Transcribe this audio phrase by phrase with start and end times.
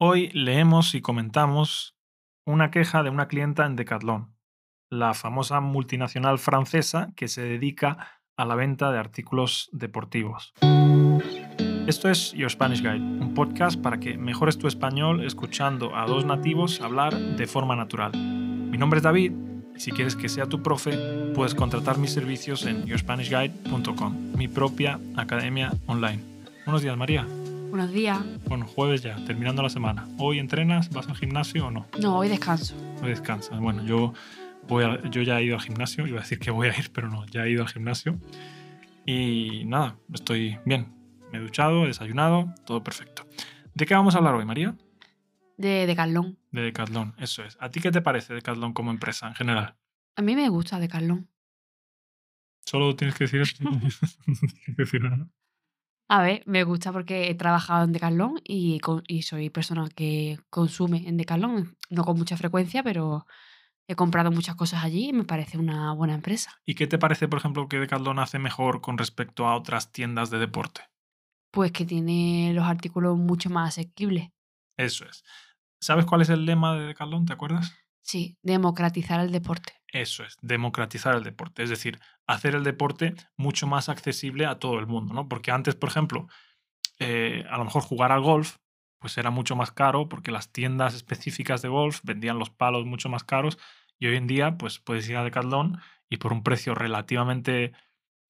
[0.00, 1.96] Hoy leemos y comentamos
[2.46, 4.32] una queja de una clienta en Decathlon,
[4.90, 10.54] la famosa multinacional francesa que se dedica a la venta de artículos deportivos.
[11.88, 16.24] Esto es Your Spanish Guide, un podcast para que mejores tu español escuchando a dos
[16.24, 18.12] nativos hablar de forma natural.
[18.16, 19.32] Mi nombre es David
[19.74, 25.00] y si quieres que sea tu profe, puedes contratar mis servicios en yourspanishguide.com, mi propia
[25.16, 26.22] academia online.
[26.64, 27.26] Buenos días, María.
[27.70, 28.18] Buenos días.
[28.46, 30.08] Bueno, jueves ya, terminando la semana.
[30.18, 30.90] ¿Hoy entrenas?
[30.90, 31.86] ¿Vas al gimnasio o no?
[32.00, 32.74] No, hoy descanso.
[33.02, 33.58] Hoy descansas.
[33.60, 34.12] Bueno, yo,
[34.66, 36.06] voy a- yo ya he ido al gimnasio.
[36.06, 38.18] Iba a decir que voy a ir, pero no, ya he ido al gimnasio.
[39.06, 40.88] Y nada, estoy bien.
[41.32, 43.26] Me he duchado, he desayunado, todo perfecto.
[43.74, 44.74] ¿De qué vamos a hablar hoy, María?
[45.56, 46.38] De Decathlon.
[46.52, 47.56] De Decathlon, eso es.
[47.60, 49.76] ¿A ti qué te parece Decathlon como empresa en general?
[50.16, 51.28] A mí me gusta Decathlon.
[52.64, 55.28] Solo tienes que decir tienes que decir nada.
[56.10, 60.38] A ver, me gusta porque he trabajado en Decathlon y, con- y soy persona que
[60.48, 63.26] consume en Decathlon, no con mucha frecuencia, pero
[63.86, 66.52] he comprado muchas cosas allí y me parece una buena empresa.
[66.66, 70.30] ¿Y qué te parece, por ejemplo, que Decathlon hace mejor con respecto a otras tiendas
[70.30, 70.82] de deporte?
[71.50, 74.30] Pues que tiene los artículos mucho más asequibles.
[74.78, 75.24] Eso es.
[75.80, 77.26] ¿Sabes cuál es el lema de Decathlon?
[77.26, 77.74] ¿Te acuerdas?
[78.08, 79.74] Sí, democratizar el deporte.
[79.92, 84.78] Eso es, democratizar el deporte, es decir, hacer el deporte mucho más accesible a todo
[84.78, 85.28] el mundo, ¿no?
[85.28, 86.26] Porque antes, por ejemplo,
[87.00, 88.56] eh, a lo mejor jugar al golf,
[88.98, 93.10] pues era mucho más caro porque las tiendas específicas de golf vendían los palos mucho
[93.10, 93.58] más caros
[93.98, 95.78] y hoy en día, pues puedes ir a Decathlon
[96.08, 97.72] y por un precio relativamente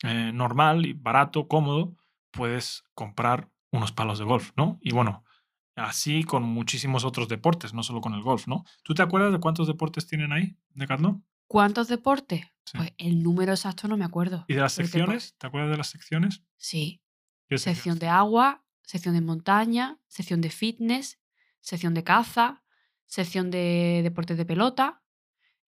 [0.02, 1.94] eh, normal y barato, cómodo,
[2.32, 4.80] puedes comprar unos palos de golf, ¿no?
[4.82, 5.22] Y bueno,
[5.78, 8.64] así con muchísimos otros deportes, no solo con el golf, ¿no?
[8.82, 11.24] ¿Tú te acuerdas de cuántos deportes tienen ahí, Decathlon?
[11.46, 12.42] ¿Cuántos deportes?
[12.64, 12.76] Sí.
[12.76, 14.44] Pues el número exacto no me acuerdo.
[14.48, 15.34] ¿Y de las secciones?
[15.38, 16.42] ¿Te acuerdas de las secciones?
[16.56, 17.02] Sí,
[17.48, 18.00] ¿Qué sección secciones?
[18.00, 21.18] de agua, sección de montaña, sección de fitness,
[21.60, 22.62] sección de caza,
[23.06, 25.02] sección de deportes de pelota,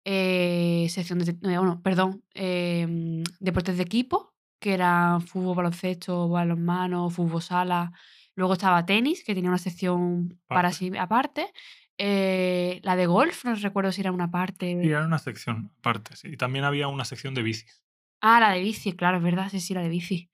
[0.04, 7.08] eh, sección de, eh, bueno, perdón, em, deportes de equipo, que eran fútbol, baloncesto, balonmano,
[7.10, 7.92] fútbol sala.
[8.40, 11.52] Luego estaba tenis, que tenía una sección para sí aparte.
[11.98, 14.70] Eh, la de golf, no recuerdo si era una parte.
[14.82, 16.28] Y era una sección aparte, sí.
[16.28, 17.82] Y también había una sección de bicis.
[18.22, 20.30] Ah, la de bici, claro, es verdad, sí, sí, la de bici.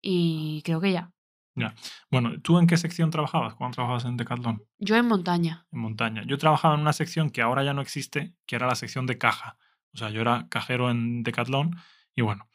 [0.00, 1.12] Y creo que ya.
[2.10, 4.60] Bueno, ¿tú en qué sección trabajabas cuando trabajabas en Decathlon?
[4.80, 5.64] Yo en montaña.
[5.70, 6.24] En montaña.
[6.26, 9.16] Yo trabajaba en una sección que ahora ya no existe, que era la sección de
[9.16, 9.58] caja.
[9.92, 11.76] O sea, yo era cajero en Decathlon
[12.16, 12.48] y bueno.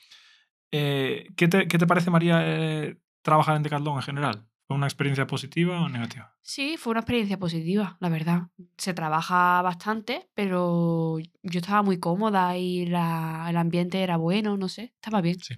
[0.74, 4.50] Eh, ¿qué, te, qué te parece, María, eh, trabajar en Decathlon en general?
[4.70, 6.38] ¿Fue una experiencia positiva o negativa?
[6.44, 8.50] Sí, fue una experiencia positiva, la verdad.
[8.78, 14.70] Se trabaja bastante, pero yo estaba muy cómoda y la- el ambiente era bueno, no
[14.70, 15.40] sé, estaba bien.
[15.40, 15.56] Sí.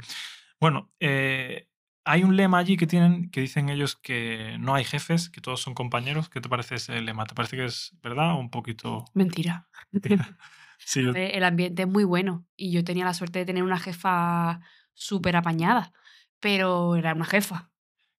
[0.62, 1.68] Bueno, eh,
[2.06, 5.62] hay un lema allí que tienen que dicen ellos que no hay jefes, que todos
[5.62, 6.30] son compañeros.
[6.30, 7.26] ¿Qué te parece ese lema?
[7.26, 9.04] ¿Te parece que es verdad o un poquito?
[9.14, 9.68] Mentira.
[10.84, 13.62] Sí, yo- Eh, El ambiente es muy bueno y yo tenía la suerte de tener
[13.64, 14.62] una jefa
[14.94, 15.92] súper apañada,
[16.40, 17.71] pero era una jefa.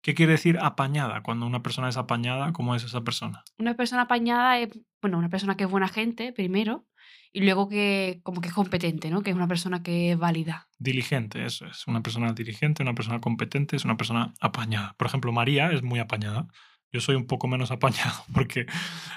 [0.03, 1.23] ¿Qué quiere decir apañada?
[1.23, 3.45] Cuando una persona es apañada, ¿cómo es esa persona?
[3.59, 4.71] Una persona apañada es,
[5.01, 6.87] bueno, una persona que es buena gente, primero,
[7.33, 9.23] y luego que como que es competente, ¿no?
[9.23, 10.69] Que es una persona que es válida.
[10.79, 11.87] Diligente, eso es.
[11.87, 14.95] Una persona diligente, una persona competente, es una persona apañada.
[14.99, 16.49] Por ejemplo, María es muy apañada.
[16.91, 18.67] Yo soy un poco menos apañado porque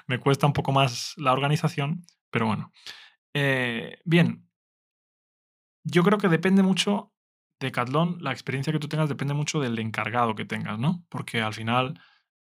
[0.05, 2.71] me cuesta un poco más la organización, pero bueno.
[3.33, 4.47] Eh, bien,
[5.83, 7.14] yo creo que depende mucho
[7.59, 11.05] Decathlon, la experiencia que tú tengas depende mucho del encargado que tengas, ¿no?
[11.09, 11.99] Porque al final,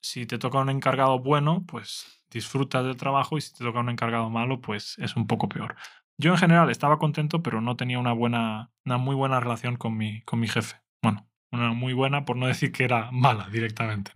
[0.00, 3.90] si te toca un encargado bueno, pues disfrutas del trabajo y si te toca un
[3.90, 5.76] encargado malo, pues es un poco peor.
[6.16, 9.96] Yo en general estaba contento, pero no tenía una buena, una muy buena relación con
[9.96, 10.76] mi, con mi jefe.
[11.02, 14.12] Bueno, una muy buena por no decir que era mala directamente.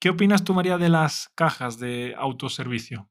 [0.00, 3.08] ¿Qué opinas tú, María, de las cajas de autoservicio?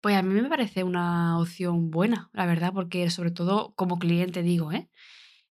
[0.00, 4.42] Pues a mí me parece una opción buena, la verdad, porque sobre todo como cliente
[4.42, 4.88] digo, ¿eh?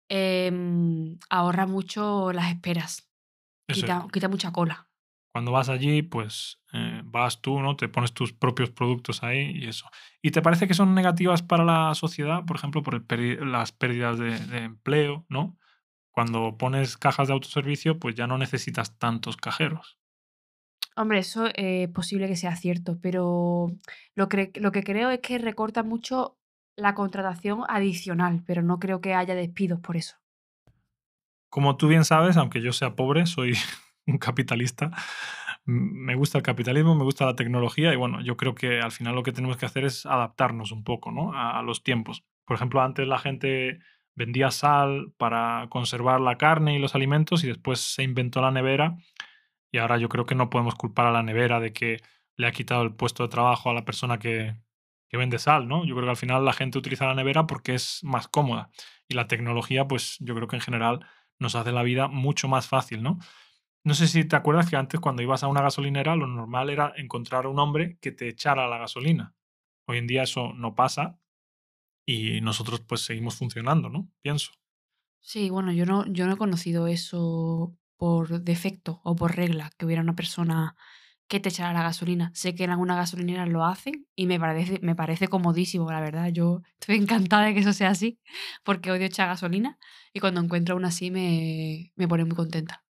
[0.08, 3.10] Em, ahorra mucho las esperas,
[3.66, 4.88] quita, quita mucha cola.
[5.32, 7.76] Cuando vas allí, pues eh, vas tú, ¿no?
[7.76, 9.88] Te pones tus propios productos ahí y eso.
[10.22, 14.18] ¿Y te parece que son negativas para la sociedad, por ejemplo, por el las pérdidas
[14.18, 15.58] de, de empleo, ¿no?
[16.12, 19.98] Cuando pones cajas de autoservicio, pues ya no necesitas tantos cajeros.
[20.96, 23.66] Hombre, eso es posible que sea cierto, pero
[24.14, 26.38] lo que, lo que creo es que recorta mucho
[26.76, 30.16] la contratación adicional, pero no creo que haya despidos por eso.
[31.48, 33.54] Como tú bien sabes, aunque yo sea pobre, soy
[34.06, 34.90] un capitalista.
[35.64, 39.14] Me gusta el capitalismo, me gusta la tecnología y bueno, yo creo que al final
[39.14, 41.32] lo que tenemos que hacer es adaptarnos un poco ¿no?
[41.32, 42.24] a, a los tiempos.
[42.44, 43.78] Por ejemplo, antes la gente
[44.14, 48.96] vendía sal para conservar la carne y los alimentos y después se inventó la nevera
[49.72, 52.00] y ahora yo creo que no podemos culpar a la nevera de que
[52.36, 54.54] le ha quitado el puesto de trabajo a la persona que,
[55.08, 55.84] que vende sal, ¿no?
[55.84, 58.70] Yo creo que al final la gente utiliza la nevera porque es más cómoda
[59.08, 61.06] y la tecnología, pues yo creo que en general
[61.38, 63.18] nos hace la vida mucho más fácil, ¿no?
[63.84, 66.92] No sé si te acuerdas que antes cuando ibas a una gasolinera lo normal era
[66.96, 69.34] encontrar a un hombre que te echara la gasolina.
[69.86, 71.18] Hoy en día eso no pasa
[72.06, 74.10] y nosotros pues seguimos funcionando, ¿no?
[74.22, 74.52] Pienso.
[75.20, 79.86] Sí, bueno, yo no, yo no he conocido eso por defecto o por regla, que
[79.86, 80.76] hubiera una persona
[81.34, 82.30] que te echara la gasolina.
[82.32, 86.28] Sé que en algunas gasolineras lo hacen y me parece, me parece comodísimo, la verdad.
[86.28, 88.20] Yo estoy encantada de que eso sea así,
[88.62, 89.76] porque odio echar gasolina
[90.12, 92.84] y cuando encuentro una así me, me pone muy contenta.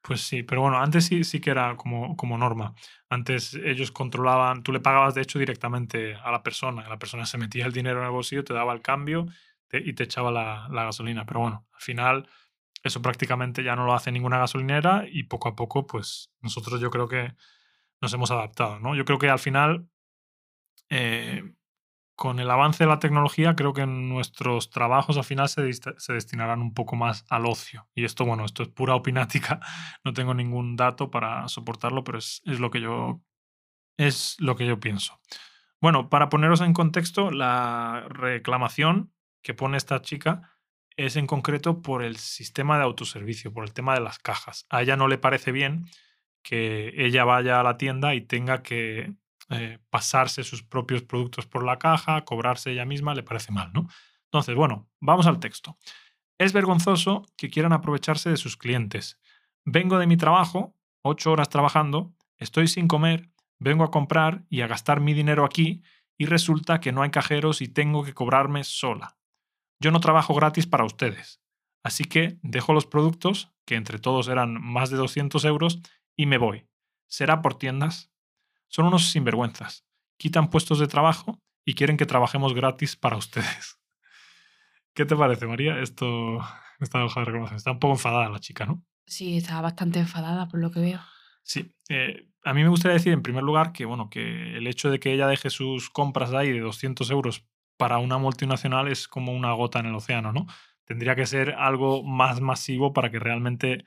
[0.00, 2.74] Pues sí, pero bueno, antes sí, sí que era como, como norma.
[3.10, 7.36] Antes ellos controlaban, tú le pagabas de hecho directamente a la persona, la persona se
[7.36, 9.26] metía el dinero en el bolsillo, te daba el cambio
[9.70, 11.26] y te echaba la, la gasolina.
[11.26, 12.28] Pero bueno, al final
[12.82, 16.90] eso prácticamente ya no lo hace ninguna gasolinera y poco a poco, pues nosotros yo
[16.90, 17.34] creo que
[18.04, 18.94] nos hemos adaptado, ¿no?
[18.94, 19.88] Yo creo que al final,
[20.90, 21.54] eh,
[22.14, 26.60] con el avance de la tecnología, creo que nuestros trabajos al final se, se, destinarán
[26.60, 27.88] un poco más al ocio.
[27.94, 29.60] Y esto, bueno, esto es pura opinática,
[30.04, 33.20] no tengo ningún dato para soportarlo, pero es, es lo que yo
[33.96, 35.20] es lo que yo pienso.
[35.80, 39.12] Bueno, para poneros en contexto, la reclamación
[39.42, 40.54] que pone esta chica
[40.96, 44.66] es en concreto por el sistema de autoservicio, por el tema de las cajas.
[44.68, 45.86] A ella no le parece bien
[46.44, 49.14] que ella vaya a la tienda y tenga que
[49.50, 53.88] eh, pasarse sus propios productos por la caja, cobrarse ella misma, le parece mal, ¿no?
[54.26, 55.76] Entonces, bueno, vamos al texto.
[56.38, 59.18] Es vergonzoso que quieran aprovecharse de sus clientes.
[59.64, 64.66] Vengo de mi trabajo, ocho horas trabajando, estoy sin comer, vengo a comprar y a
[64.66, 65.82] gastar mi dinero aquí
[66.18, 69.16] y resulta que no hay cajeros y tengo que cobrarme sola.
[69.80, 71.40] Yo no trabajo gratis para ustedes.
[71.82, 75.80] Así que dejo los productos, que entre todos eran más de 200 euros,
[76.16, 76.66] y me voy.
[77.06, 78.12] ¿Será por tiendas?
[78.68, 79.86] Son unos sinvergüenzas.
[80.16, 83.78] Quitan puestos de trabajo y quieren que trabajemos gratis para ustedes.
[84.94, 85.80] ¿Qué te parece, María?
[85.80, 86.38] Esto,
[86.80, 87.56] esta hoja de reclamación.
[87.56, 88.84] Está un poco enfadada la chica, ¿no?
[89.06, 91.00] Sí, está bastante enfadada por lo que veo.
[91.42, 91.74] Sí.
[91.88, 95.00] Eh, a mí me gustaría decir, en primer lugar, que, bueno, que el hecho de
[95.00, 97.46] que ella deje sus compras ahí de 200 euros
[97.76, 100.46] para una multinacional es como una gota en el océano, ¿no?
[100.84, 103.84] Tendría que ser algo más masivo para que realmente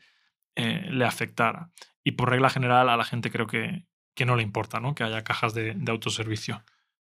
[0.56, 1.72] eh, le afectara.
[2.08, 4.96] Y por regla general a la gente creo que, que no le importa, ¿no?
[4.96, 6.64] Que haya cajas de, de, autoservicio.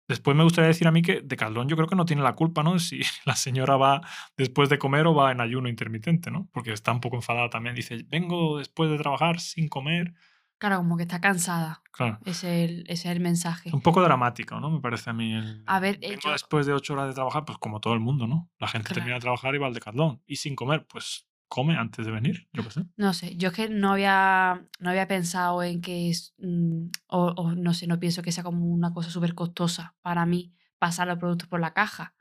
[0.09, 2.35] Después me gustaría decir a mí que de Caldón yo creo que no tiene la
[2.35, 2.77] culpa, ¿no?
[2.81, 4.01] Si la señora va
[4.37, 6.49] después de comer o va en ayuno intermitente, ¿no?
[6.53, 7.77] Porque está un poco enfadada también.
[7.77, 10.15] Dice, vengo después de trabajar sin comer
[10.59, 11.83] Claro, como que está cansada.
[11.93, 12.19] Claro.
[12.25, 13.71] Ese es el, ese es el mensaje.
[13.73, 14.71] Un poco dramático, ¿no?
[14.71, 15.33] Me parece a mí.
[15.33, 16.33] El, a ver, yo...
[16.33, 18.51] después de ocho horas de trabajar, pues como todo el mundo, ¿no?
[18.59, 20.21] La gente termina de trabajar y va al decathlon.
[20.27, 22.85] Y sin comer, pues come antes de venir, yo qué sé.
[22.97, 27.27] No sé, yo es que no había, no había pensado en que es, mm, o,
[27.37, 31.09] o, no sé, no pienso que sea como una cosa súper costosa para mí pasar
[31.09, 32.15] los productos por la caja.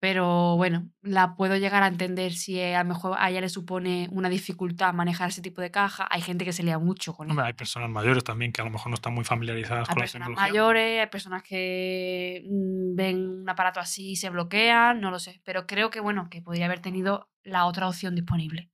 [0.00, 4.08] Pero bueno, la puedo llegar a entender si a lo mejor a ella le supone
[4.12, 6.06] una dificultad manejar ese tipo de caja.
[6.10, 7.40] Hay gente que se lía mucho con eso.
[7.40, 10.44] Hay personas mayores también que a lo mejor no están muy familiarizadas con la tecnología.
[10.44, 15.10] Hay personas mayores, hay personas que mm, ven un aparato así y se bloquean, no
[15.10, 15.40] lo sé.
[15.44, 18.70] Pero creo que bueno, que podría haber tenido la otra opción disponible.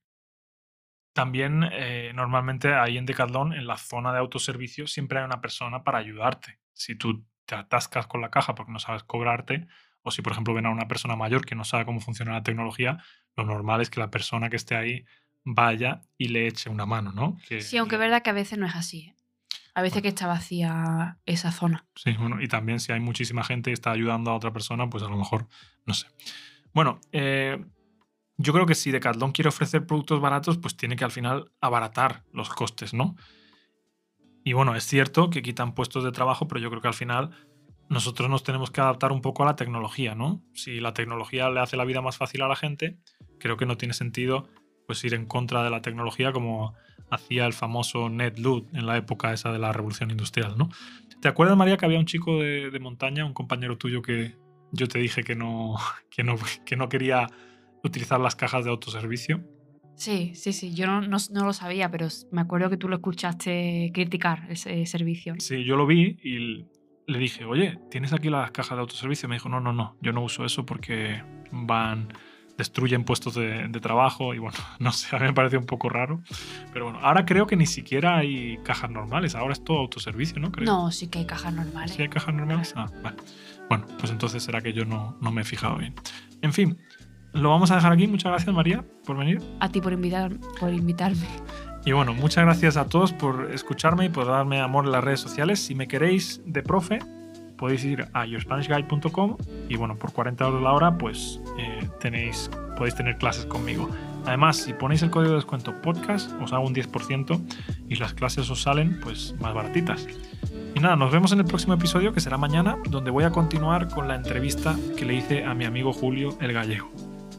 [1.13, 5.83] También eh, normalmente ahí en Decathlon, en la zona de autoservicio, siempre hay una persona
[5.83, 6.59] para ayudarte.
[6.73, 9.65] Si tú te atascas con la caja porque no sabes cobrarte,
[10.05, 12.43] o si por ejemplo ven a una persona mayor que no sabe cómo funciona la
[12.43, 13.03] tecnología,
[13.35, 15.03] lo normal es que la persona que esté ahí
[15.43, 17.37] vaya y le eche una mano, ¿no?
[17.59, 19.07] sí, aunque es verdad que a veces no es así.
[19.07, 19.15] ¿eh?
[19.73, 21.87] A veces que está vacía esa zona.
[21.95, 25.03] Sí, bueno, y también si hay muchísima gente y está ayudando a otra persona, pues
[25.03, 25.47] a lo mejor,
[25.85, 26.07] no sé.
[26.71, 27.65] Bueno, eh,
[28.37, 32.23] yo creo que si Decathlon quiere ofrecer productos baratos, pues tiene que al final abaratar
[32.31, 33.15] los costes, ¿no?
[34.43, 37.31] Y bueno, es cierto que quitan puestos de trabajo, pero yo creo que al final
[37.89, 40.43] nosotros nos tenemos que adaptar un poco a la tecnología, ¿no?
[40.53, 42.97] Si la tecnología le hace la vida más fácil a la gente,
[43.39, 44.47] creo que no tiene sentido
[44.87, 46.75] pues ir en contra de la tecnología como
[47.09, 50.69] hacía el famoso Ned Ludd en la época esa de la revolución industrial, ¿no?
[51.21, 54.35] ¿Te acuerdas, María, que había un chico de, de montaña, un compañero tuyo que
[54.71, 55.75] yo te dije que no,
[56.09, 57.27] que no, que no quería
[57.83, 59.43] utilizar las cajas de autoservicio?
[59.95, 60.73] Sí, sí, sí.
[60.73, 64.85] Yo no, no, no, lo sabía, pero me acuerdo que tú lo escuchaste criticar ese
[64.85, 65.35] servicio.
[65.39, 66.65] Sí, yo lo vi y
[67.07, 69.29] le dije, oye, ¿tienes aquí las cajas de autoservicio?
[69.29, 71.21] Me dijo, no, no, no, yo no uso eso porque
[71.51, 72.13] van,
[72.57, 75.89] destruyen puestos de, de, trabajo y bueno, no sé, a mí me parece un poco
[75.89, 76.21] raro.
[76.73, 80.51] Pero bueno, ahora creo que ni siquiera hay cajas normales, ahora es todo autoservicio, ¿no?
[80.51, 80.65] Creo.
[80.65, 81.95] No, sí que hay cajas normales.
[81.95, 82.73] ¿Sí hay cajas normales?
[82.75, 83.17] Ah, vale.
[83.69, 85.95] Bueno, pues entonces será que yo no, no me he fijado bien.
[86.41, 86.77] En fin,
[87.33, 88.07] lo vamos a dejar aquí.
[88.07, 89.41] Muchas gracias, María, por venir.
[89.59, 91.27] A ti por, invitar, por invitarme.
[91.85, 95.19] Y bueno, muchas gracias a todos por escucharme y por darme amor en las redes
[95.19, 95.59] sociales.
[95.59, 96.99] Si me queréis de profe,
[97.57, 99.37] podéis ir a yourspanishguide.com
[99.69, 103.89] y bueno, por 40 euros la hora, pues eh, tenéis, podéis tener clases conmigo.
[104.25, 107.39] Además, si ponéis el código de descuento podcast, os hago un 10%
[107.87, 110.07] y las clases os salen pues más baratitas.
[110.73, 113.87] Y nada, nos vemos en el próximo episodio que será mañana, donde voy a continuar
[113.89, 116.91] con la entrevista que le hice a mi amigo Julio el Gallego.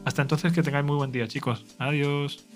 [0.05, 1.65] Hasta entonces que tengáis muy buen día, chicos.
[1.77, 2.47] Adiós.